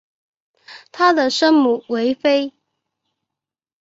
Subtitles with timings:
[0.91, 2.53] 她的生母韦妃。